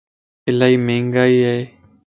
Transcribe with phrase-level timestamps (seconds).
[0.49, 1.63] الائي مھنگائي ائي.